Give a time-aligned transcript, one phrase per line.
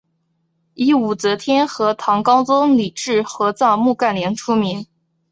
[0.73, 4.87] 以武则天和唐高宗李治合葬墓干陵出名。